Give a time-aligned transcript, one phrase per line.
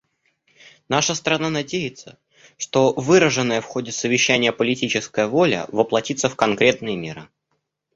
[0.89, 2.17] Наша страна надеется,
[2.57, 7.29] что выраженная в ходе Совещания политическая воля воплотится в конкретные меры.